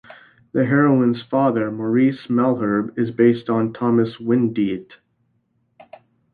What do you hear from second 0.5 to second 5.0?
The heroine's father, Maurice Malherb, is based on Thomas Windeatt.